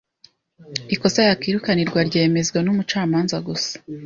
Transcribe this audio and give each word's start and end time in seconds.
ikosa 0.95 1.19
yakwirukanirwa 1.29 1.99
ryemezwa 2.09 2.59
n’umucamanza 2.61 3.37
gusa 3.47 3.73